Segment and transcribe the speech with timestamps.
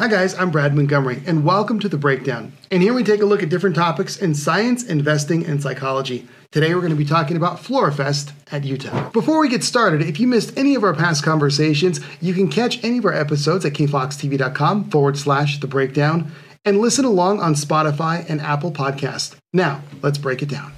[0.00, 2.54] Hi, guys, I'm Brad Montgomery, and welcome to The Breakdown.
[2.70, 6.26] And here we take a look at different topics in science, investing, and psychology.
[6.52, 9.12] Today, we're going to be talking about FloraFest at UTEP.
[9.12, 12.82] Before we get started, if you missed any of our past conversations, you can catch
[12.82, 16.32] any of our episodes at kfoxtv.com forward slash The Breakdown
[16.64, 19.36] and listen along on Spotify and Apple Podcast.
[19.52, 20.72] Now, let's break it down.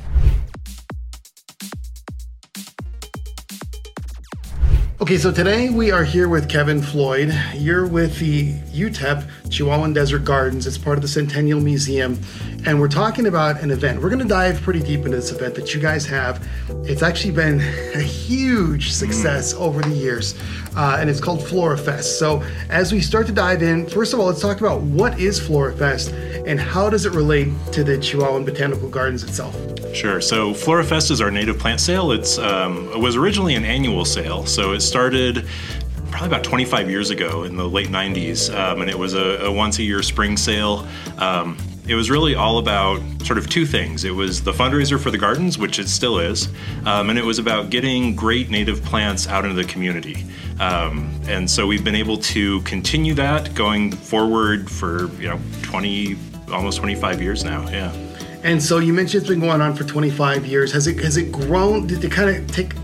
[5.13, 7.39] Okay, so today we are here with Kevin Floyd.
[7.53, 10.67] You're with the UTEP Chihuahuan Desert Gardens.
[10.67, 12.19] It's part of the Centennial Museum,
[12.65, 14.01] and we're talking about an event.
[14.03, 16.47] We're going to dive pretty deep into this event that you guys have.
[16.85, 17.61] It's actually been
[17.95, 20.35] a huge success over the years,
[20.75, 22.19] uh, and it's called FloraFest.
[22.19, 25.39] So, as we start to dive in, first of all, let's talk about what is
[25.39, 29.55] FloraFest and how does it relate to the Chihuahuan Botanical Gardens itself.
[29.95, 30.21] Sure.
[30.23, 32.13] So FloraFest is our native plant sale.
[32.13, 35.47] It's um, it was originally an annual sale, so it started
[36.13, 39.51] probably about 25 years ago in the late 90s, um, and it was a, a,
[39.51, 40.87] once a year spring sale.
[41.19, 41.57] Um,
[41.89, 44.05] it was really all about sort of two things.
[44.05, 46.49] It was the fundraiser for the gardens, which it still is,
[46.85, 50.25] um, and it was about getting great native plants out into the community.
[50.61, 56.17] Um, and so we've been able to continue that going forward for you know 20,
[56.53, 57.69] almost 25 years now.
[57.69, 57.93] Yeah.
[58.45, 60.73] And so you mentioned it's been going on for 25 years.
[60.73, 61.87] Has it has it grown?
[61.87, 62.75] Did it kind of take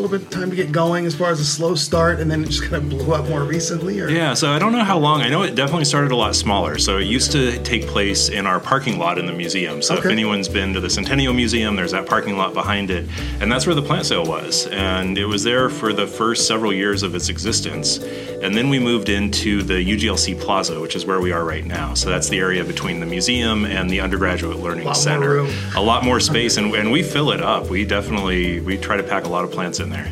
[0.00, 2.42] little bit of time to get going as far as a slow start and then
[2.42, 4.08] it just kind of blew up more recently or?
[4.08, 5.20] yeah so i don't know how long.
[5.20, 6.78] I know it definitely started a lot smaller.
[6.78, 9.82] So it used to take place in our parking lot in the museum.
[9.82, 10.08] So okay.
[10.08, 13.06] if anyone's been to the centennial museum there's that parking lot behind it.
[13.40, 14.66] And that's where the plant sale was.
[14.68, 17.98] And it was there for the first several years of its existence.
[17.98, 21.92] And then we moved into the uglc plaza which is where we are right now.
[21.92, 25.40] So that's the area between the museum and the undergraduate learning a center.
[25.76, 27.68] a lot more space and, and we fill it up.
[27.68, 30.10] We definitely we try to pack a lot of plants in there.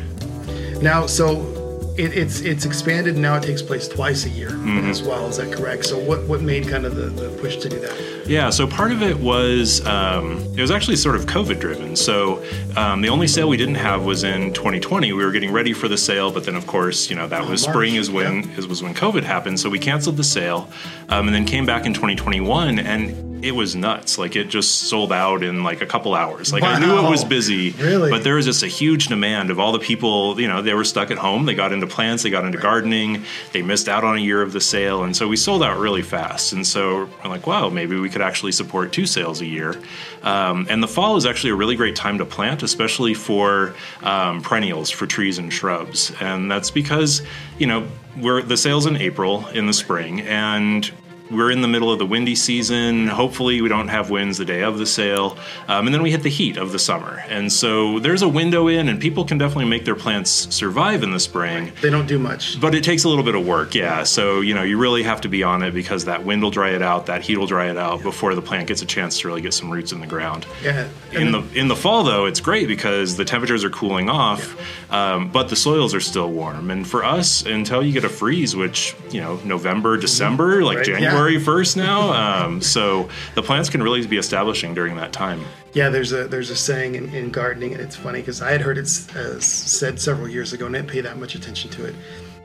[0.81, 1.57] Now, so
[1.97, 4.89] it, it's it's expanded now it takes place twice a year mm-hmm.
[4.89, 5.27] as well.
[5.27, 5.85] Is that correct?
[5.85, 8.27] So what what made kind of the, the push to do that?
[8.27, 11.95] Yeah, so part of it was um, it was actually sort of COVID driven.
[11.95, 12.43] So
[12.75, 15.11] um, the only sale we didn't have was in 2020.
[15.13, 17.49] We were getting ready for the sale, but then of course you know that oh,
[17.49, 17.73] was March.
[17.73, 18.57] spring is when yeah.
[18.57, 19.59] is, was when COVID happened.
[19.59, 20.69] So we canceled the sale,
[21.09, 24.17] um, and then came back in 2021 and it was nuts.
[24.17, 26.51] Like it just sold out in like a couple hours.
[26.51, 26.73] Like wow.
[26.73, 28.09] I knew it was busy, really?
[28.09, 30.39] but there was just a huge demand of all the people.
[30.39, 31.45] You know, they were stuck at home.
[31.45, 32.23] They got into plants.
[32.23, 33.23] They got into gardening.
[33.53, 36.01] They missed out on a year of the sale, and so we sold out really
[36.01, 36.53] fast.
[36.53, 39.79] And so we're like, wow, maybe we could actually support two sales a year.
[40.23, 44.41] Um, and the fall is actually a really great time to plant, especially for um,
[44.41, 46.11] perennials, for trees and shrubs.
[46.19, 47.21] And that's because
[47.57, 47.87] you know
[48.19, 50.91] we're the sales in April in the spring, and
[51.31, 53.07] we're in the middle of the windy season.
[53.07, 55.37] Hopefully, we don't have winds the day of the sale.
[55.67, 57.23] Um, and then we hit the heat of the summer.
[57.29, 61.11] And so there's a window in, and people can definitely make their plants survive in
[61.11, 61.71] the spring.
[61.81, 62.59] They don't do much.
[62.59, 64.03] But it takes a little bit of work, yeah.
[64.03, 66.69] So, you know, you really have to be on it because that wind will dry
[66.71, 69.27] it out, that heat will dry it out before the plant gets a chance to
[69.27, 70.45] really get some roots in the ground.
[70.63, 70.87] Yeah.
[71.11, 74.55] In the in the fall though, it's great because the temperatures are cooling off,
[74.89, 75.13] yeah.
[75.13, 76.69] um, but the soils are still warm.
[76.69, 80.85] And for us, until you get a freeze, which you know November, December, like right.
[80.85, 82.11] January, February 1st now.
[82.45, 85.43] Um, so the plants can really be establishing during that time.
[85.73, 88.61] Yeah, there's a there's a saying in, in gardening, and it's funny because I had
[88.61, 88.85] heard it
[89.15, 91.95] uh, said several years ago, and I didn't pay that much attention to it.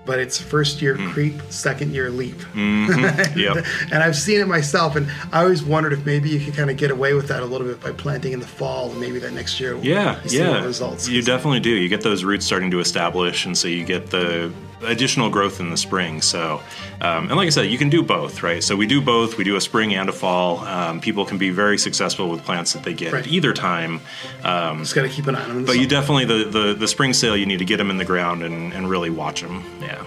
[0.05, 1.12] But it's first year mm.
[1.12, 2.34] creep, second year leap.
[2.34, 3.05] Mm-hmm.
[3.05, 3.65] and, yep.
[3.93, 6.77] and I've seen it myself, and I always wondered if maybe you could kind of
[6.77, 9.32] get away with that a little bit by planting in the fall, and maybe that
[9.32, 11.09] next year, yeah, yeah, results.
[11.09, 11.71] You definitely do.
[11.71, 14.53] You get those roots starting to establish, and so you get the
[14.84, 16.22] additional growth in the spring.
[16.22, 16.60] So,
[17.00, 18.62] um, and like I said, you can do both, right?
[18.62, 19.37] So we do both.
[19.37, 20.60] We do a spring and a fall.
[20.60, 23.26] Um, people can be very successful with plants that they get right.
[23.26, 24.00] at either time.
[24.44, 25.65] Um, Just got to keep an eye on them.
[25.65, 28.04] But you definitely the, the the spring sale, you need to get them in the
[28.04, 29.65] ground and, and really watch them.
[29.81, 30.04] Yeah.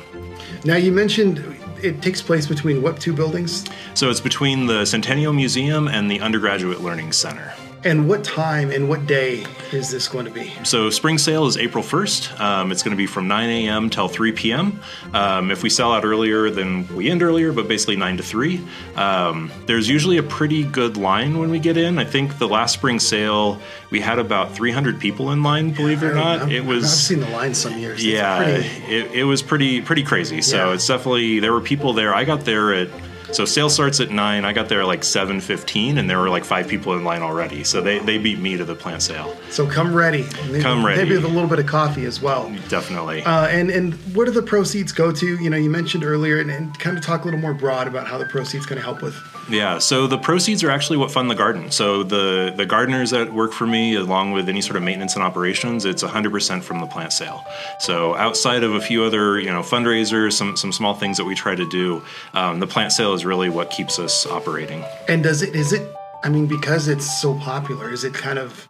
[0.64, 1.44] Now you mentioned
[1.84, 3.66] it takes place between what two buildings?
[3.94, 7.54] So it's between the Centennial Museum and the Undergraduate Learning Center.
[7.86, 10.52] And what time and what day is this going to be?
[10.64, 12.40] So, spring sale is April 1st.
[12.40, 13.92] Um, it's going to be from 9 a.m.
[13.92, 14.82] till 3 p.m.
[15.14, 18.60] Um, if we sell out earlier, then we end earlier, but basically 9 to 3.
[18.96, 22.00] Um, there's usually a pretty good line when we get in.
[22.00, 23.62] I think the last spring sale,
[23.92, 26.42] we had about 300 people in line, believe yeah, it or not.
[26.42, 26.86] i it was.
[26.86, 28.04] I've seen the line some years.
[28.04, 30.42] Yeah, pretty, it, it, was pretty pretty crazy.
[30.42, 30.74] So, yeah.
[30.74, 32.16] it's definitely, there were people there.
[32.16, 32.90] I got there at
[33.36, 34.46] so sale starts at nine.
[34.46, 37.64] I got there like seven fifteen, and there were like five people in line already.
[37.64, 39.36] So they, they beat me to the plant sale.
[39.50, 40.26] So come ready.
[40.48, 41.04] Maybe, come ready.
[41.04, 42.50] Maybe with a little bit of coffee as well.
[42.70, 43.24] Definitely.
[43.24, 45.38] Uh, and and where do the proceeds go to?
[45.44, 48.08] You know, you mentioned earlier, and, and kind of talk a little more broad about
[48.08, 49.16] how the proceeds going to help with.
[49.50, 49.80] Yeah.
[49.80, 51.72] So the proceeds are actually what fund the garden.
[51.72, 55.24] So the the gardeners that work for me, along with any sort of maintenance and
[55.24, 57.44] operations, it's 100% from the plant sale.
[57.80, 61.36] So outside of a few other you know fundraisers, some some small things that we
[61.36, 62.02] try to do,
[62.34, 64.84] um, the plant sale is really what keeps us operating.
[65.08, 65.94] And does it is it
[66.24, 68.68] I mean because it's so popular, is it kind of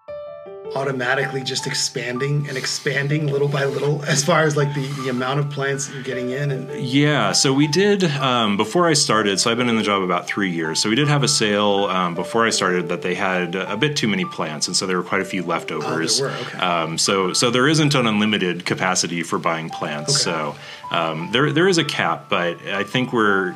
[0.76, 5.40] automatically just expanding and expanding little by little as far as like the, the amount
[5.40, 9.40] of plants you're getting in and Yeah, so we did um, before I started.
[9.40, 10.80] So I've been in the job about three years.
[10.80, 13.96] So we did have a sale um, before I started that they had a bit
[13.96, 16.20] too many plants, and so there were quite a few leftovers.
[16.20, 16.58] Oh, were, okay.
[16.58, 20.22] um, so so there isn't an unlimited capacity for buying plants.
[20.22, 20.56] So
[20.92, 23.56] um, there there is a cap, but I think we're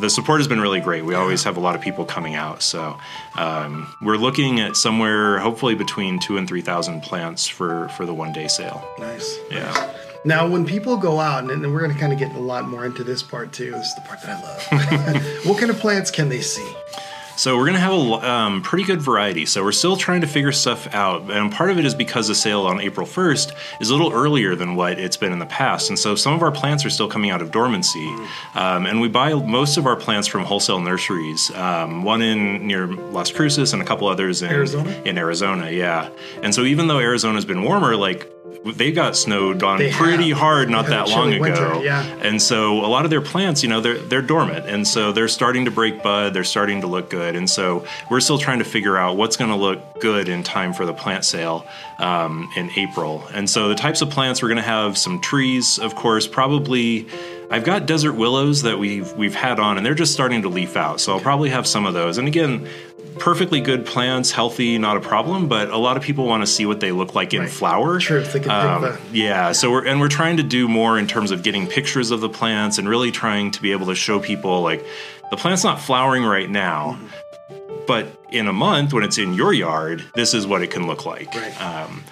[0.00, 1.04] the support has been really great.
[1.04, 2.98] We always have a lot of people coming out, so
[3.36, 8.14] um, we're looking at somewhere hopefully between two and three thousand plants for for the
[8.14, 8.86] one day sale.
[8.98, 9.38] nice.
[9.50, 9.92] Yeah.
[10.24, 12.66] Now, when people go out, and, and we're going to kind of get a lot
[12.66, 13.70] more into this part too.
[13.70, 15.44] This is the part that I love.
[15.46, 16.68] what kind of plants can they see?
[17.36, 19.44] So we're going to have a um, pretty good variety.
[19.44, 22.34] So we're still trying to figure stuff out, and part of it is because the
[22.34, 25.90] sale on April 1st is a little earlier than what it's been in the past,
[25.90, 28.06] and so some of our plants are still coming out of dormancy.
[28.54, 32.86] Um, and we buy most of our plants from wholesale nurseries, um, one in near
[32.86, 34.90] Las Cruces and a couple others in Arizona?
[35.04, 36.08] In Arizona, yeah.
[36.42, 38.30] And so even though Arizona's been warmer, like
[38.74, 40.38] they got snowed on They pretty have.
[40.38, 41.40] hard not They had a that long ago.
[41.42, 42.02] winter, yeah.
[42.20, 45.28] And so a lot of their plants, you know, they're they're dormant, and so they're
[45.28, 46.34] starting to break bud.
[46.34, 49.50] They're starting to look good, and so we're still trying to figure out what's going
[49.50, 51.64] to look good in time for the plant sale
[51.98, 53.24] um, in April.
[53.32, 57.06] And so the types of plants we're going to have some trees, of course, probably.
[57.48, 60.76] I've got desert willows that we've we've had on, and they're just starting to leaf
[60.76, 61.00] out.
[61.00, 62.18] So I'll probably have some of those.
[62.18, 62.66] And again,
[63.18, 65.48] perfectly good plants, healthy, not a problem.
[65.48, 67.50] But a lot of people want to see what they look like in Right.
[67.50, 68.00] flower.
[68.00, 71.06] Sure, if they can Um, yeah, so we're and we're trying to do more in
[71.06, 74.18] terms of getting pictures of the plants and really trying to be able to show
[74.20, 74.84] people like
[75.30, 76.98] the plant's not flowering right now,
[77.86, 81.06] but in a month when it's in your yard, this is what it can look
[81.06, 81.32] like.
[81.34, 81.62] Right.
[81.62, 82.02] Um,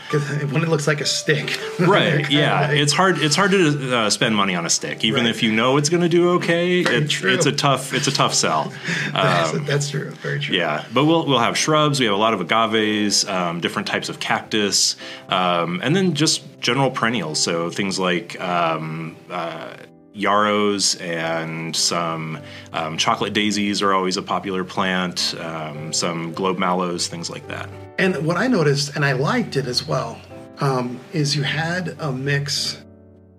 [0.52, 1.58] when it looks like a stick.
[1.80, 2.30] right.
[2.30, 2.68] Yeah.
[2.68, 3.18] like- It's hard.
[3.18, 5.30] It's hard to uh, spend money on a stick, even Right.
[5.30, 6.80] if you know it's going to do okay.
[6.80, 7.92] It's it's a tough.
[7.92, 8.72] It's a tough sell.
[9.12, 10.10] that's, that's true.
[10.22, 10.54] Very true.
[10.54, 11.98] um, Yeah, but we'll we'll have shrubs.
[11.98, 14.96] We have a lot of agaves, um, different types of cactus,
[15.28, 17.40] um, and then just general perennials.
[17.42, 19.74] So things like um, uh,
[20.14, 22.38] yarrows and some
[22.72, 25.34] um, chocolate daisies are always a popular plant.
[25.38, 27.68] Um, some globe mallows, things like that.
[27.98, 30.18] And what I noticed, and I liked it as well,
[30.58, 32.82] um, is you had a mix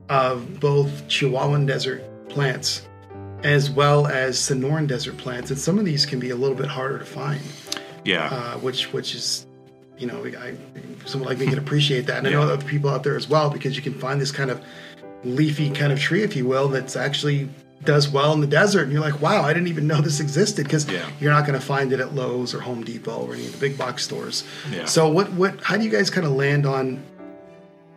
[0.10, 2.88] of both Chihuahuan desert plants
[3.44, 6.66] as well as Sonoran desert plants, and some of these can be a little bit
[6.68, 7.42] harder to find,
[8.04, 8.26] Yeah.
[8.32, 9.46] uh, which which is,
[10.00, 10.56] you know, I
[11.06, 13.50] someone like me can appreciate that, and I know other people out there as well
[13.52, 14.62] because you can find this kind of
[15.26, 17.50] leafy kind of tree, if you will, that's actually
[17.84, 20.64] does well in the desert, and you're like, wow, I didn't even know this existed
[20.66, 21.08] because Yeah.
[21.20, 23.58] you're not going to find it at Lowe's or Home Depot or any of the
[23.60, 24.44] big box stores.
[24.72, 24.86] Yeah.
[24.86, 27.04] So what what how do you guys kind of land on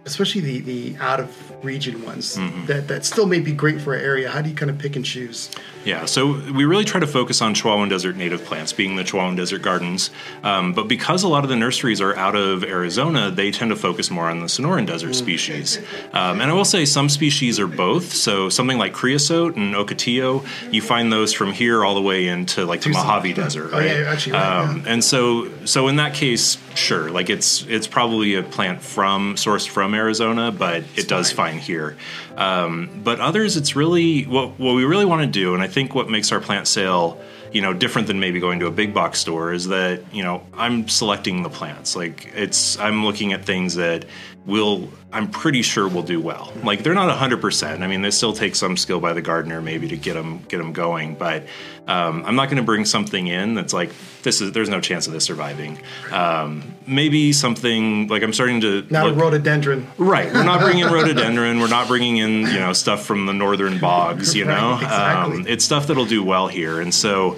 [0.05, 1.31] especially the the out of
[1.65, 2.67] region ones Mm-hmm.
[2.67, 4.29] that that still may be great for an area?
[4.31, 5.51] How do you kind of pick and choose?
[5.89, 9.37] Yeah, so we really try to focus on Chihuahuan Desert native plants, being the Chihuahuan
[9.37, 10.11] Desert Gardens.
[10.43, 13.77] Um, but because a lot of the nurseries are out of Arizona, they tend to
[13.77, 15.79] focus more on the Sonoran Desert species.
[16.13, 18.13] Um, and I will say some species are both.
[18.13, 22.67] So something like creosote and ocotillo, you find those from here all the way into
[22.67, 23.71] like the Mojave Desert.
[23.73, 27.87] Oh, yeah, actually right, Um, And so, so in that case, sure, like it's it's
[27.87, 31.55] probably a plant from sourced from Arizona, but it does fine.
[31.55, 31.97] fine here.
[32.37, 35.78] Um, but others, it's really what what we really want to do, and I think
[35.87, 37.21] what makes our plant sale,
[37.53, 40.43] you know, different than maybe going to a big box store is that you know
[40.55, 41.97] I'm selecting the plants.
[41.97, 44.05] Like it's I'm looking at things that
[44.47, 46.53] will I'm pretty sure will do well.
[46.63, 47.83] Like they're not hundred percent.
[47.83, 50.59] I mean, they still take some skill by the gardener maybe to get them get
[50.59, 51.47] them going, but
[51.87, 53.91] um, I'm not going to bring something in that's like
[54.23, 55.79] this is there's no chance of this surviving.
[56.13, 59.87] Um, maybe something like I'm starting to Not look- a rhododendron.
[59.97, 60.31] Right.
[60.33, 61.61] We're not bringing in rhododendron.
[61.61, 64.73] We're not bringing in, you know, stuff from the northern bogs, you know?
[64.73, 65.37] Right, exactly.
[65.39, 66.81] Um, it's stuff that'll do well here.
[66.83, 67.38] And so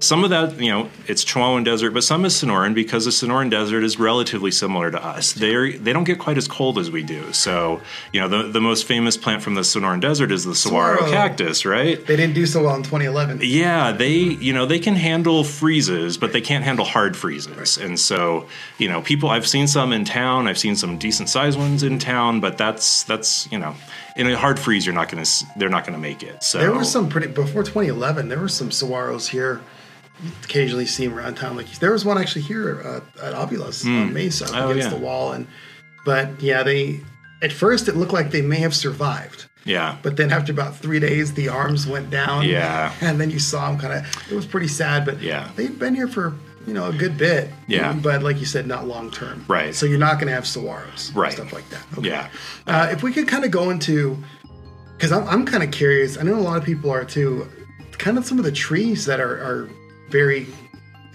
[0.00, 3.50] some of that, you know, it's Chihuahuan Desert, but some is Sonoran because the Sonoran
[3.50, 5.32] Desert is relatively similar to us.
[5.32, 7.32] They're, they don't get quite as cold as we do.
[7.32, 7.80] So,
[8.12, 11.64] you know, the, the most famous plant from the Sonoran Desert is the saguaro cactus,
[11.64, 12.04] right?
[12.06, 13.40] They didn't do so well in 2011.
[13.42, 17.78] Yeah, they you know they can handle freezes, but they can't handle hard freezes.
[17.78, 18.46] And so
[18.78, 20.46] you know people I've seen some in town.
[20.48, 23.74] I've seen some decent sized ones in town, but that's that's you know
[24.16, 25.24] in a hard freeze you're not gonna
[25.56, 26.42] they're not gonna make it.
[26.42, 28.28] So There were some pretty before 2011.
[28.28, 29.60] There were some saguaros here.
[30.22, 31.56] You occasionally see them around town.
[31.56, 34.96] Like there was one actually here uh, at Obulas on Mesa Oh, against yeah.
[34.96, 35.46] the wall, and
[36.04, 37.00] but yeah, they
[37.42, 39.46] at first it looked like they may have survived.
[39.64, 42.44] yeah But then after about three days, the arms went down.
[42.46, 42.92] Yeah.
[43.02, 45.50] And then you saw them kind of, it was pretty sad, but Yeah.
[45.56, 46.32] they'd been here for,
[46.66, 47.50] you know, a good bit.
[47.66, 47.92] Yeah.
[47.92, 49.44] But like you said, not long term.
[49.48, 49.74] Right.
[49.74, 51.14] So you're not going to have saguaros.
[51.14, 51.32] Right.
[51.32, 51.84] Stuff like that.
[51.98, 52.08] Okay.
[52.08, 52.28] yeah
[52.66, 54.16] Uh, if we could kind of go into,
[54.96, 57.46] because I'm, I'm kind of curious, I know a lot of people are too.
[57.98, 59.68] kind of some of the trees that are, are
[60.14, 60.46] very,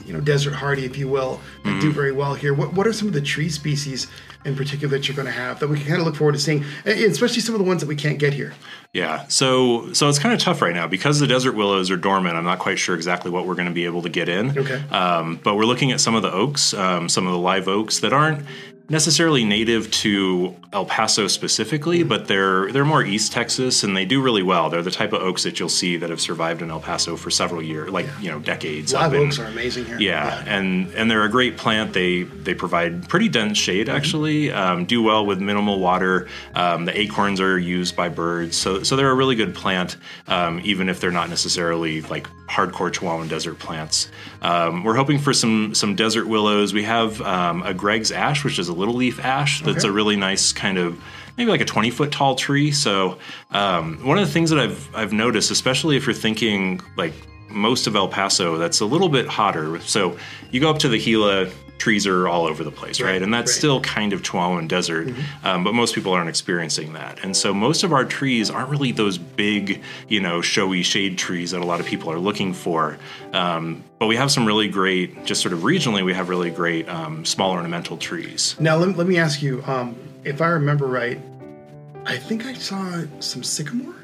[0.06, 2.54] you know, desert hardy, if you will, that do very well here.
[2.54, 4.08] What, what are some of the tree species
[4.46, 6.40] in particular that you're going to have that we can kind of look forward to
[6.40, 8.54] seeing, especially some of the ones that we can't get here?
[8.94, 12.36] Yeah, so so it's kind of tough right now because the desert willows are dormant.
[12.36, 14.58] I'm not quite sure exactly what we're going to be able to get in.
[14.58, 14.82] Okay.
[14.90, 18.00] Um, but we're looking at some of the oaks, um, some of the live oaks
[18.00, 18.46] that aren't
[18.90, 24.22] necessarily native to El Paso specifically, but they're they're more East Texas and they do
[24.22, 24.70] really well.
[24.70, 27.30] They're the type of oaks that you'll see that have survived in El Paso for
[27.32, 28.94] several years, like you know decades.
[28.94, 30.00] Live in- oaks are amazing here.
[30.00, 31.94] yeah, and and they're a great plant.
[31.94, 33.96] They they provide pretty dense shade Mm-hmm.
[33.96, 34.52] actually.
[34.52, 36.28] Um, do well with minimal water.
[36.54, 40.60] Um, the acorns are used by birds, so so they're a really good plant, um,
[40.64, 42.28] even if they're not necessarily like
[42.68, 44.10] hardcore Chihuahuan desert plants.
[44.42, 46.74] Um, we're hoping for some some desert willows.
[46.74, 49.62] We have um, a Gregg's ash, which is a little leaf ash.
[49.62, 49.90] That's Okay.
[49.90, 51.02] a really nice kind of
[51.38, 52.72] maybe like a 20 foot tall tree.
[52.72, 53.18] So
[53.52, 57.14] um, one of the things that I've I've noticed, especially if you're thinking like
[57.50, 59.80] most of El Paso, that's a little bit hotter.
[59.82, 60.18] So
[60.52, 61.48] you go up to the Gila,
[61.80, 63.14] trees are all over the place, right?
[63.14, 63.58] Right, And that's right.
[63.58, 65.10] still kind of Chihuahuan desert,
[65.44, 67.24] um, but most people aren't experiencing that.
[67.24, 71.52] And so most of our trees aren't really those big, you know, showy shade trees
[71.52, 72.98] that a lot of people are looking for.
[73.34, 76.88] Um, but we have some really great, just sort of regionally, we have really great
[76.88, 78.56] um, small ornamental trees.
[78.60, 81.20] Now, let, let me ask you um, if I remember right,
[82.06, 83.96] I think I saw some sycamore.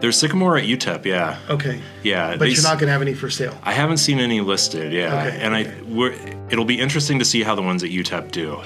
[0.00, 1.80] There's sycamore at UTEP, yeah, Okay.
[2.04, 2.36] yeah.
[2.36, 3.58] But you're not going to have any for sale.
[3.64, 5.70] I haven't seen any listed, yeah, Okay, and okay.
[5.70, 6.14] I we're,
[6.50, 8.56] it'll be interesting to see how the ones at UTEP do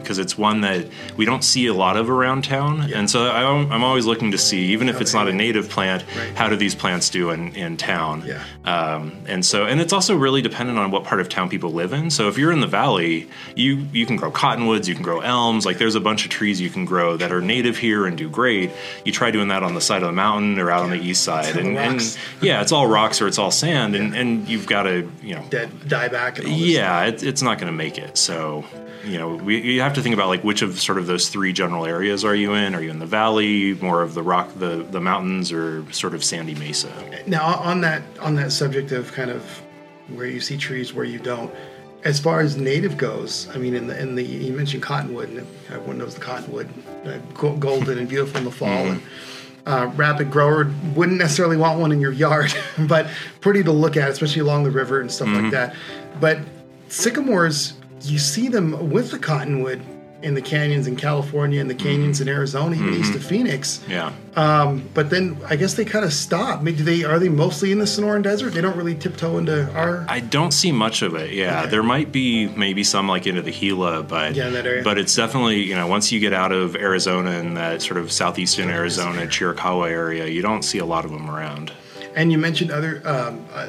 [0.00, 0.86] because it's one that
[1.18, 4.38] we don't see a lot of around town, and so I, I'm always looking to
[4.38, 6.34] see, even if it's not a native plant, Right.
[6.34, 8.24] how do these plants do in, in town?
[8.26, 8.42] Yeah.
[8.64, 11.92] Um, and so, and it's also really dependent on what part of town people live
[11.92, 12.10] in.
[12.10, 15.66] So if you're in the valley, you you can grow cottonwoods, you can grow elms.
[15.66, 18.30] Like there's a bunch of trees you can grow that are native here and do
[18.30, 18.70] great.
[19.04, 21.22] You try doing that on the side of the mountain or out on the east
[21.24, 24.84] side, and, and yeah, it's all rocks or it's all sand, and, and you've got
[24.84, 26.60] to you know Dead, die back, and all this.
[26.60, 28.16] yeah, it, it's not going to make it.
[28.18, 28.64] So,
[29.04, 31.52] you know, we you have to think about like which of sort of those three
[31.52, 32.74] general areas are you in?
[32.74, 36.22] Are you in the valley, more of the rock, the the mountains, or sort of
[36.24, 36.92] sandy mesa?
[37.26, 39.42] Now, on that on that subject of kind of
[40.08, 41.52] where you see trees, where you don't.
[42.02, 45.46] As far as native goes, I mean, in the in the you mentioned cottonwood, and
[45.70, 46.66] everyone knows the cottonwood,
[47.04, 48.92] uh, golden and beautiful in the fall, Mm-hmm.
[48.92, 49.02] and
[49.66, 52.52] uh, rapid grower wouldn't necessarily want one in your yard,
[52.88, 53.06] but
[53.40, 55.42] pretty to look at, especially along the river and stuff Mm-hmm.
[55.44, 55.74] like that.
[56.20, 56.38] But
[56.88, 59.80] sycamores, you see them with the cottonwood
[60.22, 63.82] in the canyons in California and the canyons in Arizona, even east of Phoenix.
[63.88, 64.12] Yeah.
[64.36, 66.60] Um, but then I guess they kind of stop.
[66.60, 68.50] I mean, do they are they mostly in the Sonoran Desert?
[68.52, 70.04] They don't really tiptoe into our.
[70.08, 71.32] I don't see much of it.
[71.32, 71.70] Yeah, Okay.
[71.70, 74.82] there might be maybe some like into the Gila, but Yeah, that area.
[74.84, 78.12] but it's definitely you know once you get out of Arizona and that sort of
[78.12, 81.72] southeastern Arizona, Chiricahua area, you don't see a lot of them around.
[82.14, 83.68] And you mentioned other um, uh,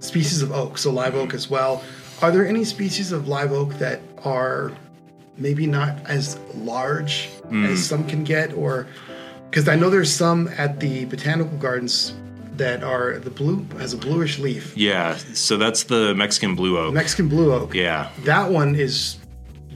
[0.00, 1.82] species of oak, so live oak as well.
[2.22, 4.72] Are there any species of live oak that are
[5.38, 7.66] maybe not as large Hmm.
[7.66, 8.86] as some can get, or
[9.50, 12.14] because I know there's some at the botanical gardens
[12.56, 14.72] that are the blue has a bluish leaf.
[14.76, 16.94] Yeah, so that's the Mexican blue oak.
[16.94, 17.74] Mexican blue oak.
[17.74, 19.16] yeah, That one is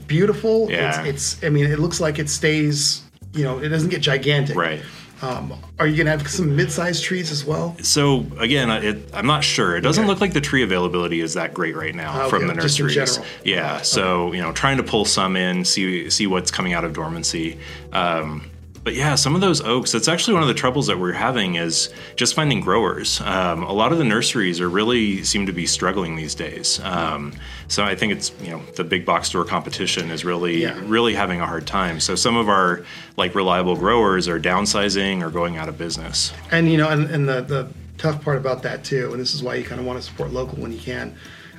[0.07, 0.67] beautiful.
[0.69, 1.03] Yeah.
[1.03, 3.03] It's, it's I mean, it looks like it stays.
[3.33, 4.55] You know, it doesn't get gigantic.
[4.55, 4.81] right.
[5.21, 7.75] Um, are you gonna have some mid-sized trees as well?
[7.81, 9.75] So again, it, I'm not sure.
[9.75, 10.07] It doesn't Okay.
[10.09, 12.85] look like the tree availability is that great right now Okay, from the just in
[12.85, 13.15] nurseries.
[13.15, 13.31] general.
[13.43, 13.81] Yeah.
[13.81, 17.57] So you know, trying to pull some in, see see what's coming out of dormancy.
[17.93, 18.49] Um,
[18.87, 19.91] but yeah, some of those oaks.
[19.91, 23.19] That's actually one of the troubles that we're having is just finding growers.
[23.19, 26.79] Um, a lot of the nurseries are really seem to be struggling these days.
[26.83, 27.33] Um,
[27.67, 30.79] so I think it's you know the big box store competition is really Yeah.
[30.85, 31.99] really having a hard time.
[31.99, 32.85] So some of our
[33.17, 36.31] like reliable growers are downsizing or going out of business.
[36.49, 37.67] And you know, and, and the the
[37.97, 40.31] tough part about that too, and this is why you kind of want to support
[40.31, 41.13] local when you can.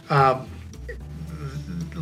[0.09, 0.47] Uh,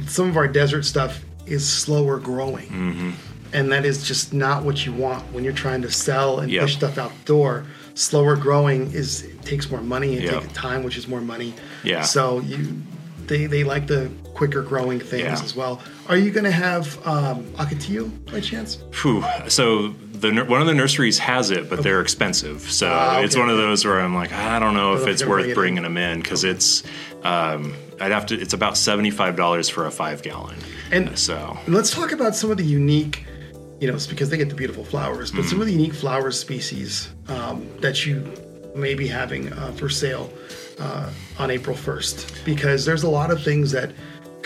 [0.07, 3.11] some of our desert stuff is slower growing, Mm-hmm.
[3.53, 6.63] And that is just not what you want when you're trying to sell and Yep.
[6.63, 7.65] push stuff out the door.
[7.95, 10.43] Slower growing is it takes more money and Yep.
[10.43, 11.55] takes time, which is more money.
[11.83, 12.03] Yeah.
[12.03, 12.77] So you,
[13.27, 15.43] they they like the quicker growing things Yeah.
[15.45, 15.81] as well.
[16.09, 17.45] Are you going to have um,
[18.31, 18.79] by chance?
[18.93, 19.25] Phew.
[19.49, 22.61] So the one of the nurseries has it, but they're expensive.
[22.71, 25.31] So Ah, it's one of those where I'm like, I don't know if it's bring
[25.31, 26.83] worth it bringing them in because it's.
[27.25, 28.35] Um, I'd have to.
[28.41, 30.57] It's about seventy five dollars for a five gallon.
[30.93, 33.25] And- so let's talk about some of the unique,
[33.81, 35.49] you know, it's because they get the beautiful flowers, but Mm.
[35.51, 38.33] some of the unique flower species um, that you
[38.75, 40.31] may be having uh, for sale
[40.79, 42.45] uh, on April 1st.
[42.45, 43.93] Because there's a lot of things that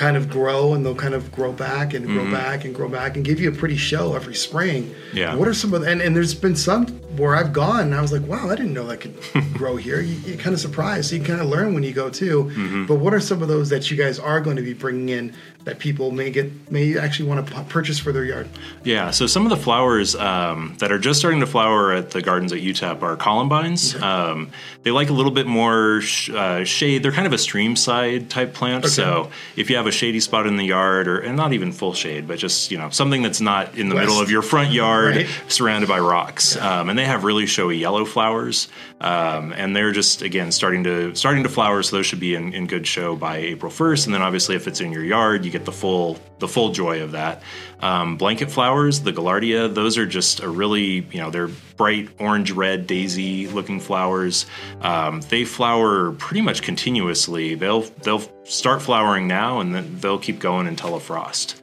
[0.00, 3.16] kind of grow and they'll kind of grow back and grow back and grow back
[3.16, 4.85] and give you a pretty show every spring.
[4.85, 5.16] Mm-hmm.
[5.19, 5.35] Yeah.
[5.35, 6.87] What are some of the, and, and there's been some
[7.19, 9.14] where I've gone, and I was like, wow, I didn't know that could
[9.52, 10.00] grow here.
[10.00, 11.11] You, you're kind of surprised.
[11.11, 12.45] So you kind of learn when you go too.
[12.45, 12.87] Mm-hmm.
[12.87, 15.35] But what are some of those that you guys are going to be bringing in
[15.64, 18.49] that people may get may actually want to purchase for their yard?
[18.85, 22.23] Yeah, so some of the flowers um, that are just starting to flower at the
[22.23, 23.95] gardens at UTEP are columbines.
[24.00, 24.50] Um,
[24.83, 27.02] they like a little bit more sh- uh, shade.
[27.02, 28.87] They're kind of a stream side type plant.
[28.87, 31.92] So if you have a shady spot in the yard, or and not even full
[31.94, 34.06] shade, but just you know something that's not in the West.
[34.09, 35.28] middle of your front yard, Right.
[35.49, 38.68] surrounded by rocks, um, and they have really showy yellow flowers,
[39.00, 41.82] um, and they're just again starting to starting to flower.
[41.82, 44.66] So those should be in, in good show by April first, and then obviously if
[44.66, 47.42] it's in your yard, you get the full the full joy of that.
[47.83, 52.51] Um, blanket flowers, the gaillardia, those are just a really you know they're bright orange
[52.51, 54.45] red daisy looking flowers.
[54.83, 57.55] Um, they flower pretty much continuously.
[57.55, 61.63] They'll they'll start flowering now, and then they'll keep going until a frost.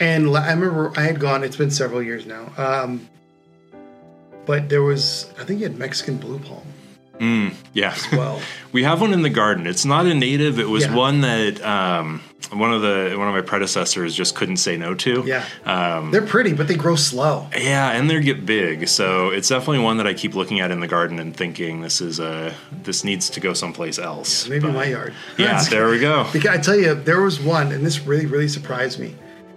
[0.00, 1.44] And I remember I had gone.
[1.44, 2.52] It's been several years now.
[2.56, 3.08] Um,
[4.46, 7.92] but there was, I think you had Mexican blue palm Yeah.
[7.94, 8.40] as well.
[8.72, 9.66] We have one in the garden.
[9.66, 10.58] It's not a native.
[10.58, 10.94] It was Yeah.
[10.96, 12.20] one that um,
[12.52, 15.22] one of the one of my predecessors just couldn't say no to.
[15.26, 17.48] Yeah, Um, they're pretty, but they grow slow.
[17.56, 18.88] yeah, and they get big.
[18.88, 22.00] So it's definitely one that I keep looking at in the garden and thinking this
[22.00, 24.48] is a this needs to go someplace else.
[24.48, 25.14] Maybe But- my yard.
[25.38, 26.26] Yeah, there we go.
[26.32, 29.14] Because I tell you, there was one, and this really, really surprised me.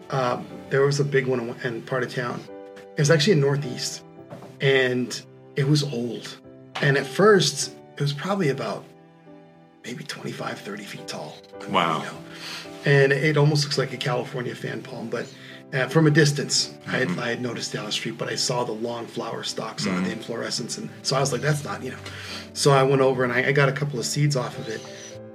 [0.10, 2.42] Um, there was a big one in, in part of town.
[2.96, 4.04] It was actually in Northeast,
[4.62, 5.22] and
[5.56, 6.38] it was old.
[6.82, 8.84] And at first, it was probably about
[9.84, 11.38] maybe 25, 30 feet tall.
[11.70, 12.00] Wow.
[12.04, 12.12] know.
[12.86, 15.28] And it almost looks like a California fan palm, but
[15.74, 17.20] uh, from a distance, I, had, mm-hmm.
[17.20, 20.02] I had noticed down the street, but I saw the long flower stalks on the
[20.02, 20.12] mm-hmm.
[20.12, 21.98] inflorescence, and so I was like, "That's not," you know.
[22.54, 24.82] So I went over and I, I got a couple of seeds off of it.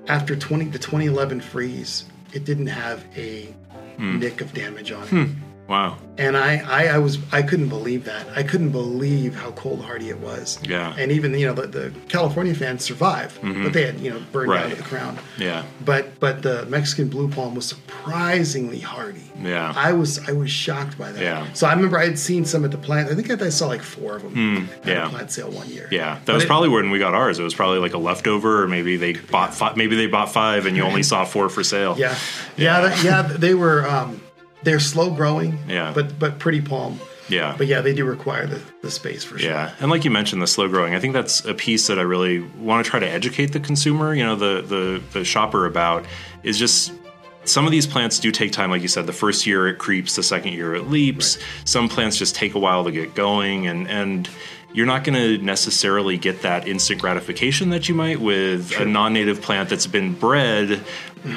[0.06, 3.54] After 20 the 2011 freeze, it didn't have a
[3.96, 4.18] hmm.
[4.18, 5.08] nick of damage on it.
[5.08, 5.24] Hmm.
[5.70, 5.98] Wow.
[6.18, 8.26] And I, I, I was, I couldn't believe that.
[8.36, 10.58] I couldn't believe how cold hardy it was.
[10.64, 10.92] Yeah.
[10.98, 14.50] And even, you know, the, the California fans survived, but they had, you know, burned
[14.50, 14.68] Right.
[14.68, 15.16] to the crown.
[15.38, 15.64] Yeah.
[15.84, 19.22] But, but the Mexican blue palm was surprisingly hardy.
[19.40, 19.72] Yeah.
[19.76, 21.22] I was, I was shocked by that.
[21.22, 21.50] Yeah.
[21.52, 23.08] So I remember I had seen some at the plant.
[23.08, 25.06] I think I saw like four of them at yeah.
[25.06, 25.88] a plant sale one year.
[25.92, 27.38] Yeah, that But was it- probably when we got ours.
[27.38, 30.66] It was probably like a leftover, or maybe they bought five, maybe they bought five,
[30.66, 31.94] and you only saw four for sale.
[31.96, 32.18] Yeah,
[32.56, 33.02] yeah, yeah.
[33.04, 33.88] yeah they were.
[33.88, 34.20] Um,
[34.62, 35.58] they're slow growing.
[35.68, 35.92] Yeah.
[35.94, 37.00] But but pretty palm.
[37.28, 39.50] yeah, But yeah, they do require the, the space for sure.
[39.50, 40.94] Yeah, and like you mentioned, the slow growing.
[40.94, 44.14] I think that's a piece that I really want to try to educate the consumer,
[44.14, 46.04] you know, the the the shopper about
[46.42, 46.92] is just
[47.44, 48.70] some of these plants do take time.
[48.70, 51.38] Like you said, the first year it creeps, the second year it leaps.
[51.64, 54.28] Some plants just take a while to get going, and and
[54.72, 59.42] you're not going to necessarily get that instant gratification that you might with a non-native
[59.42, 60.80] plant that's been bred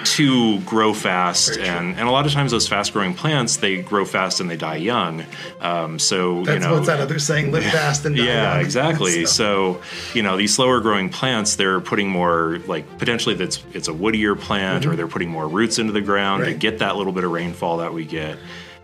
[0.06, 4.06] to grow fast and, and a lot of times those fast growing plants they grow
[4.06, 5.26] fast and they die young
[5.60, 7.52] um, so That's you know what's that other saying?
[7.52, 8.34] Live fast and die young.
[8.34, 8.66] yeah, young.
[8.66, 9.26] exactly.
[9.26, 9.82] So- So,
[10.14, 14.40] you know, these slower growing plants, they're putting more like potentially that's it's a woodier
[14.40, 16.60] plant or they're putting more roots into the ground to Mm-hmm.
[16.60, 18.38] Get that little bit of rainfall that we get.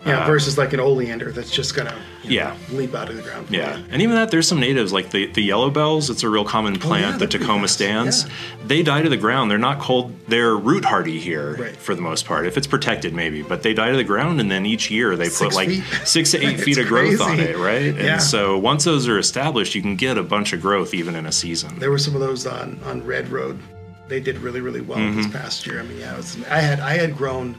[0.05, 2.55] Yeah, versus like an oleander that's just gonna you know, Yeah.
[2.71, 3.47] leap out of the ground.
[3.49, 6.09] Yeah, and even that there's some natives like the the yellow bells.
[6.09, 7.05] It's a real common plant.
[7.05, 8.23] Oh, yeah, the Tecoma stans.
[8.23, 8.29] Yeah.
[8.65, 9.51] They die to the ground.
[9.51, 10.13] They're not cold.
[10.29, 11.75] They're root hardy here Right.
[11.75, 12.47] for the most part.
[12.47, 15.25] If it's protected, maybe, but they die to the ground, and then each year they
[15.25, 15.83] put Six like feet.
[16.05, 17.93] six to eight feet of growth on it, right?
[17.93, 18.13] Yeah.
[18.13, 21.25] And so once those are established, you can get a bunch of growth even in
[21.25, 21.77] a season.
[21.77, 23.59] There were some of those on on Redd Road.
[24.07, 25.17] They did really really well Mm-hmm.
[25.23, 25.81] this past year.
[25.81, 27.55] I mean, yeah, it was, I had I had grown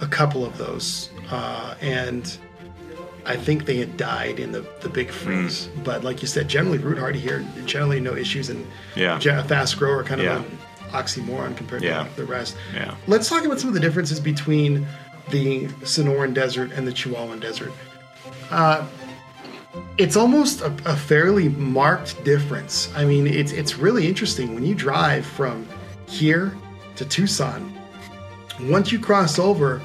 [0.00, 2.36] a couple of those, uh, and
[3.26, 5.68] I think they had died in the, the big freeze.
[5.68, 5.84] Mm.
[5.84, 9.18] But like you said, generally root hardy here, generally no issues, and Yeah.
[9.18, 10.38] a fast grower kind of Yeah.
[10.38, 10.58] an
[10.92, 12.04] oxymoron compared Yeah.
[12.04, 12.56] to the rest.
[12.74, 12.94] Yeah.
[13.06, 14.86] Let's talk about some of the differences between
[15.30, 17.72] the Sonoran Desert and the Chihuahuan Desert.
[18.50, 18.84] Uh,
[19.96, 22.90] it's almost a, a fairly marked difference.
[22.94, 25.66] I mean, it's it's really interesting when you drive from
[26.06, 26.54] here
[26.96, 27.72] to Tucson.
[28.60, 29.80] Once you cross over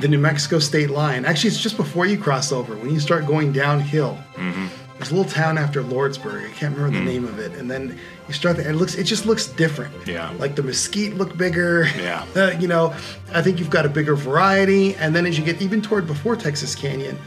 [0.00, 2.74] the New Mexico state line, actually, it's just before you cross over.
[2.76, 6.46] When you start going downhill, there's a little town after Lordsburg.
[6.48, 8.56] I can't remember the name of it, and then you start.
[8.56, 8.94] The, it looks.
[8.94, 10.06] It just looks different.
[10.06, 10.30] Yeah.
[10.38, 11.86] Like the mesquite look bigger.
[11.98, 12.24] Yeah.
[12.36, 12.94] Uh, you know,
[13.32, 16.36] I think you've got a bigger variety, and then as you get even toward before
[16.36, 17.18] Texas Canyon,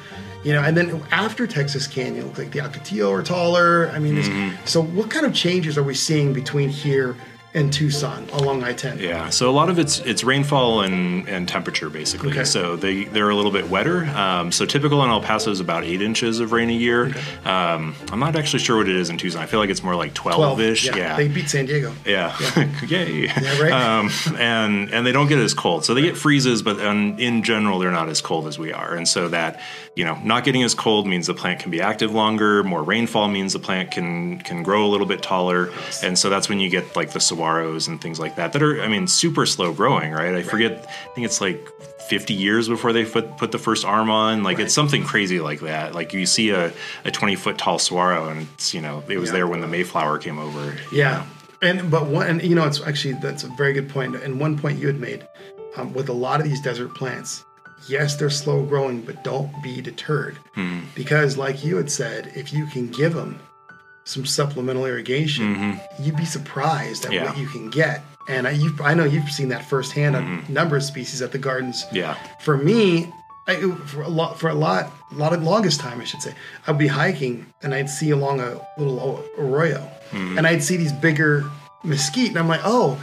[0.43, 3.89] you know, and then after Texas Canyon, looks like the Ocotillo are taller.
[3.89, 7.15] I mean, there's- so what kind of changes are we seeing between here
[7.53, 8.99] in Tucson along I-10?
[8.99, 12.31] Yeah, so a lot of it's it's rainfall and, and temperature basically.
[12.31, 12.43] Okay.
[12.43, 14.05] So they they're a little bit wetter.
[14.05, 17.07] Um, so typical in El Paso is about eight inches of rain a year.
[17.07, 17.21] Okay.
[17.45, 19.41] Um, I'm not actually sure what it is in Tucson.
[19.41, 20.85] I feel like it's more like 12 ish.
[20.85, 20.95] Yeah.
[20.95, 21.17] Yeah.
[21.17, 21.93] They beat San Diego.
[22.05, 22.37] Yeah.
[22.87, 23.27] Yay.
[23.27, 23.71] Yeah, right.
[23.71, 25.85] Um, and and they don't get as cold.
[25.85, 28.93] So they get freezes, but um, in general, they're not as cold as we are.
[28.93, 29.59] And so that
[29.95, 32.63] you know, not getting as cold means the plant can be active longer.
[32.63, 35.71] More rainfall means the plant can can grow a little bit taller.
[35.71, 36.03] Yes.
[36.03, 38.81] And so that's when you get like the saguaros and things like that that are,
[38.81, 40.35] I mean, super slow growing, right?
[40.35, 40.85] I forget.
[40.87, 41.67] I think it's like
[42.09, 44.43] 50 years before they put, put the first arm on.
[44.43, 45.95] Like it's something crazy like that.
[45.95, 46.71] Like you see a,
[47.05, 49.33] a 20 foot tall saguaro, and it's you know it was Yeah.
[49.37, 50.75] there when the Mayflower came over.
[50.91, 51.25] Yeah,
[51.61, 54.15] and but one, and you know, it's actually that's a very good point.
[54.15, 55.27] And one point you had made
[55.77, 57.45] um, with a lot of these desert plants,
[57.87, 60.37] yes, they're slow growing, but don't be deterred
[60.95, 63.39] because, like you had said, if you can give them
[64.09, 66.03] some supplemental irrigation, mm-hmm.
[66.03, 67.25] you'd be surprised at Yeah.
[67.25, 68.01] what you can get.
[68.27, 70.53] And I, I know you've seen that firsthand on a mm-hmm.
[70.53, 71.85] number of species at the gardens.
[71.91, 72.15] Yeah.
[72.41, 73.11] For me,
[73.47, 73.55] I,
[73.87, 76.33] for a lot, for a lot, a lot of longest time, I should say,
[76.67, 79.79] I'd be hiking and I'd see along a little arroyo,
[80.11, 80.37] mm-hmm.
[80.37, 81.49] and I'd see these bigger
[81.83, 83.01] mesquite, and I'm like, oh,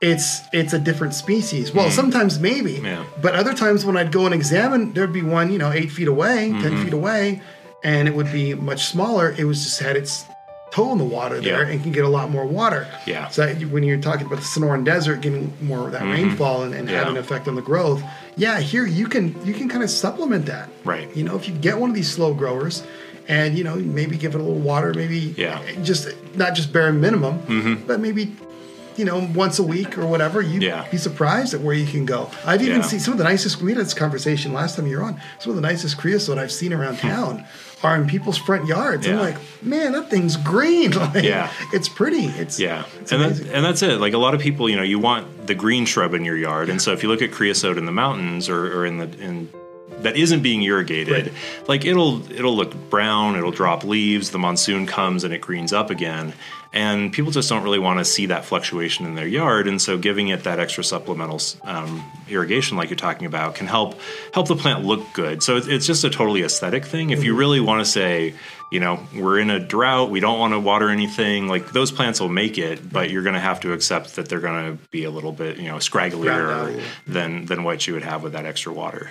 [0.00, 1.74] it's it's a different species.
[1.74, 3.04] Well, sometimes maybe, Yeah.
[3.20, 6.08] but other times when I'd go and examine, there'd be one, you know, eight feet
[6.08, 6.62] away, Mm-hmm.
[6.62, 7.42] ten feet away,
[7.82, 9.34] and it would be much smaller.
[9.36, 10.24] It was just had its
[10.70, 11.70] toe in the water there Yeah.
[11.72, 12.86] and can get a lot more water.
[13.06, 13.28] Yeah.
[13.28, 16.84] So when you're talking about the Sonoran Desert getting more of that rainfall and, and
[16.86, 16.92] Mm-hmm.
[16.94, 16.98] Yeah.
[17.00, 18.02] having an effect on the growth,
[18.36, 20.68] yeah, here you can you can kind of supplement that.
[20.84, 21.14] Right.
[21.16, 22.82] You know, if you get one of these slow growers
[23.28, 25.58] and you know maybe give it a little water, maybe Yeah.
[25.58, 25.82] Mm-hmm.
[25.84, 28.32] just not just bare minimum, but maybe
[28.96, 30.84] you know once a week or whatever, you'd Yeah.
[30.90, 32.30] be surprised at where you can go.
[32.46, 32.82] I've even Yeah.
[32.86, 33.60] seen some of the nicest.
[33.60, 35.20] We had this conversation last time you were on.
[35.38, 37.44] Some of the nicest creosote I've seen around town.
[37.82, 39.06] Are in people's front yards.
[39.06, 40.90] I'm like, man, that thing's green.
[40.96, 41.50] Like, Yeah.
[41.72, 42.26] it's pretty.
[42.26, 44.00] It's Yeah, it's and that, and that's it.
[44.00, 46.68] Like a lot of people, you know, you want the green shrub in your yard,
[46.68, 49.48] and so if you look at creosote in the mountains or, or in the in
[50.00, 51.32] that isn't being irrigated, Right.
[51.68, 55.90] like it'll it'll look brown, it'll drop leaves, the monsoon comes and it greens up
[55.90, 56.32] again,
[56.72, 59.98] and people just don't really want to see that fluctuation in their yard, and so
[59.98, 64.00] giving it that extra supplemental um, irrigation, like you're talking about, can help
[64.32, 65.42] help the plant look good.
[65.42, 67.10] So it's, it's just a totally aesthetic thing.
[67.10, 68.34] If you really want to say,
[68.72, 72.20] you know, we're in a drought, we don't want to water anything, like those plants
[72.20, 75.04] will make it, but you're going to have to accept that they're going to be
[75.04, 78.22] a little bit, you know, Ground out a scragglier than than what you would have
[78.22, 79.10] with that extra water.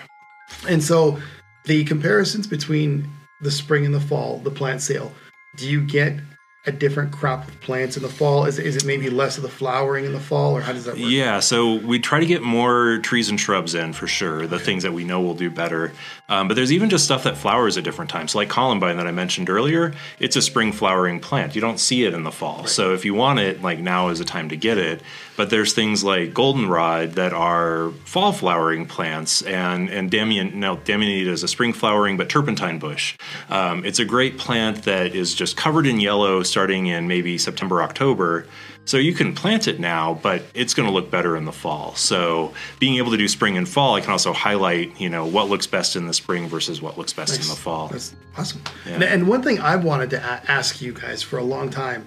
[0.67, 1.19] And so
[1.65, 3.09] the comparisons between
[3.41, 5.11] the spring and the fall, the plant sale,
[5.55, 6.19] do you get
[6.65, 8.45] a different crop of plants in the fall?
[8.45, 10.95] Is, is it maybe less of the flowering in the fall, or how does that
[10.95, 11.03] work?
[11.03, 14.83] Yeah, so we try to get more trees and shrubs in for sure, the things
[14.83, 15.93] that we know will do better.
[16.27, 18.35] Um, but there's even just stuff that flowers at different times.
[18.35, 21.55] like columbine that I mentioned earlier, it's a spring flowering plant.
[21.55, 22.67] You don't see it in the fall.
[22.67, 25.01] So if you want it, like now is the time to get it.
[25.37, 31.27] But there's things like goldenrod that are fall flowering plants, and and Damian, no, Damianita
[31.27, 33.15] is a spring flowering, but turpentine bush.
[33.49, 37.81] Um, it's a great plant that is just covered in yellow starting in maybe September,
[37.81, 38.45] October.
[38.83, 41.95] So you can plant it now, but it's going to look better in the fall.
[41.95, 45.47] So being able to do spring and fall, I can also highlight, you know, what
[45.47, 47.87] looks best in the spring versus what looks best in the fall.
[47.87, 48.61] That's awesome.
[48.85, 52.05] And, and one thing I wanted to a- ask you guys for a long time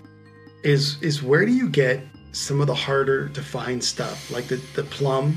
[0.62, 4.56] is is where do you get some of the harder to find stuff like the
[4.74, 5.32] the plum?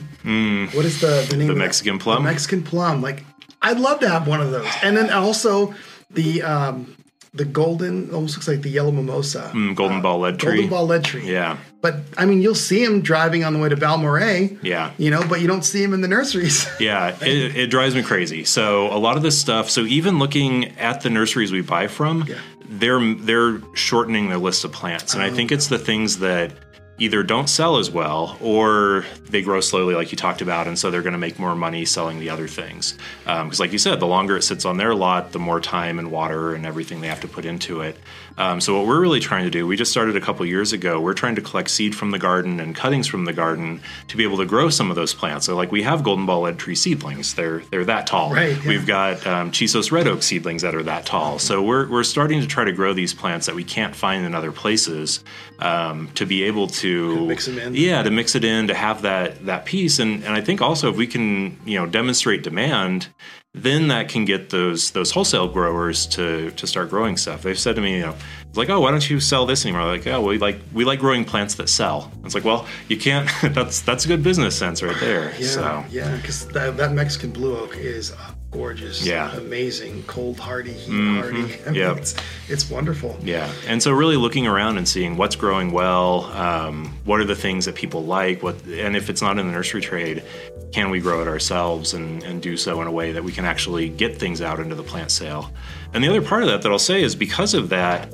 [0.74, 1.48] What is the the name?
[1.48, 1.54] Mm.
[1.54, 1.56] The?
[1.56, 2.24] Mexican plum?
[2.24, 3.02] The Mexican plum.
[3.02, 3.24] Like
[3.62, 4.68] I'd love to have one of those.
[4.84, 5.74] And then also
[6.10, 6.98] the um
[7.36, 9.52] the golden almost looks like the yellow mimosa.
[9.54, 10.54] Mm, golden ball lead tree.
[10.54, 11.30] Golden ball lead tree.
[11.32, 11.58] Yeah.
[11.82, 14.58] But I mean, you'll see them driving on the way to Balmorhea.
[14.64, 14.92] Yeah.
[14.98, 16.68] You know, but you don't see them in the nurseries.
[16.80, 18.44] Yeah, it, it drives me crazy.
[18.46, 19.70] So a lot of this stuff.
[19.70, 22.36] So even looking at the nurseries we buy from, Yeah.
[22.70, 26.52] they're they're shortening their list of plants, and I think it's the things that
[26.98, 30.90] either don't sell as well or they grow slowly, like you talked about, and so
[30.90, 32.98] they're going to make more money selling the other things.
[33.26, 36.00] Um, because, like you said, the longer it sits on their lot, the more time
[36.00, 37.98] and water and everything they have to put into it.
[38.38, 41.00] Um, so what we're really trying to do, we just started a couple years ago.
[41.00, 44.24] We're trying to collect seed from the garden and cuttings from the garden to be
[44.24, 45.46] able to grow some of those plants.
[45.46, 48.34] So, like we have golden ball lead tree seedlings; they're they're that tall.
[48.34, 48.68] Right, yeah.
[48.68, 51.40] We've got um, Chisos red oak seedlings that are that tall.
[51.40, 54.36] So we're we're starting to try to grow these plants that we can't find in
[54.36, 55.24] other places
[55.60, 57.76] um, to be able to Mix 'em in.
[57.76, 60.90] Yeah, to mix it in to have that that piece, and and I think also
[60.90, 63.08] if we can you know demonstrate demand.
[63.56, 67.42] Then that can get those those wholesale growers to to start growing stuff.
[67.42, 68.16] They've said to me, you know,
[68.50, 69.86] it's like, oh, why don't you sell this anymore?
[69.86, 72.12] Like, oh, we like we like growing plants that sell.
[72.26, 73.30] It's like, well, you can't.
[73.56, 75.34] That's that's a good business sense right there.
[75.40, 78.14] Yeah, So yeah, because that, that Mexican blue oak is
[78.56, 79.06] gorgeous.
[79.06, 79.36] Yeah.
[79.36, 80.04] Amazing.
[80.04, 81.38] Cold hardy, heat hardy.
[81.66, 81.98] I mean, Yep.
[81.98, 82.16] it's,
[82.48, 83.18] it's wonderful.
[83.22, 87.36] Yeah, and so really looking around and seeing what's growing well, um, what are the
[87.36, 90.24] things that people like, what, and if it's not in the nursery trade,
[90.72, 93.46] can we grow it ourselves and, and do so in a way that we can
[93.46, 95.52] actually get things out into the plant sale?
[95.94, 98.14] And the other part of that that I'll say is because of that,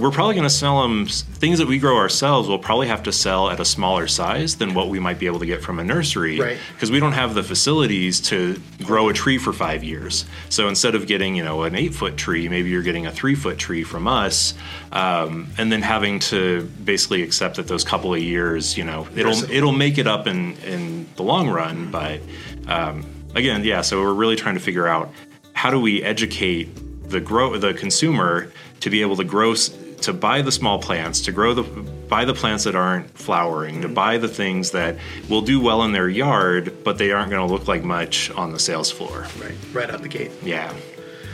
[0.00, 2.48] we're probably going to sell them things that we grow ourselves.
[2.48, 5.38] We'll probably have to sell at a smaller size than what we might be able
[5.40, 6.58] to get from a nursery, Right.
[6.72, 10.24] Because we don't have the facilities to grow a tree for five years.
[10.48, 13.34] So instead of getting, you know, an eight foot tree, maybe you're getting a three
[13.34, 14.54] foot tree from us,
[14.92, 19.50] um, and then having to basically accept that those couple of years, you know, it'll
[19.50, 21.90] it'll make it up in in the long run.
[21.90, 22.20] But
[22.66, 23.82] um, again, yeah.
[23.82, 25.12] So we're really trying to figure out
[25.52, 26.68] how do we educate
[27.10, 29.54] the grow the consumer to be able to grow
[30.02, 33.88] to buy the small plants to grow the buy the plants that aren't flowering to
[33.88, 34.96] buy the things that
[35.28, 38.52] will do well in their yard but they aren't going to look like much on
[38.52, 39.54] the sales floor Right.
[39.72, 40.30] Right out the gate.
[40.42, 40.72] yeah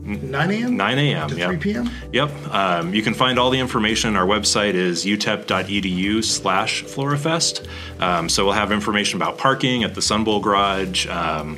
[0.09, 0.75] 9 a.m.
[0.77, 1.47] 9 a.m to yep.
[1.49, 1.89] 3 p.m.
[2.13, 2.29] Yep.
[2.53, 4.15] Um, you can find all the information.
[4.15, 7.67] Our website is utep.edu slash florafest.
[7.99, 11.07] Um, so we'll have information about parking at the Sun Bowl garage.
[11.07, 11.57] Um,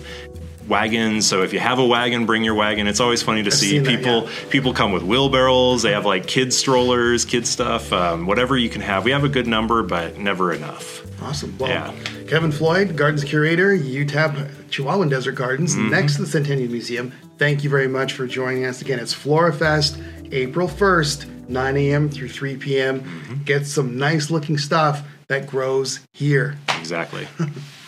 [0.72, 3.72] wagons so if you have a wagon bring your wagon it's always funny to see
[3.72, 4.30] seen that, people yeah.
[4.50, 8.82] people come with wheelbarrows they have like kids strollers kids stuff um, whatever you can
[8.82, 11.56] have we have a good number but never enough Awesome.
[11.60, 11.94] Well, Yeah.
[12.28, 14.34] Kevin Floyd, Gardens Curator, UTEP
[14.72, 15.92] Chihuahuan Desert Gardens, Mm-hmm.
[15.92, 17.12] next to the Centennial Museum.
[17.38, 18.98] Thank you very much for joining us again.
[19.00, 22.10] It's FloraFest, April 1st, 9 a.m.
[22.10, 23.02] through 3 p.m.
[23.02, 23.44] Mm-hmm.
[23.44, 26.58] Get some nice looking stuff that grows here.
[26.80, 27.28] exactly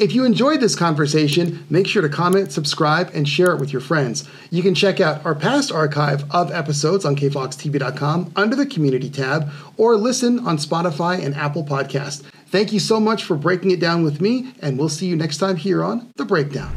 [0.00, 3.82] If you enjoyed this conversation, make sure to comment, subscribe, and share it with your
[3.82, 4.26] friends.
[4.50, 9.50] You can check out our past archive of episodes on kfoxtv.com under the community tab
[9.76, 12.22] or listen on Spotify and Apple Podcast.
[12.46, 15.36] Thank you so much for breaking it down with me, and we'll see you next
[15.36, 16.74] time here on The Breakdown.